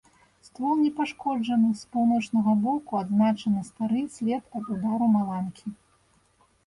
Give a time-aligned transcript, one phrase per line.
[0.45, 5.67] Ствол не пашкоджаны, з паўночнага боку адзначаны стары след ад удару маланкі.